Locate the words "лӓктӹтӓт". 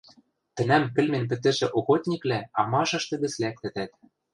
3.41-3.91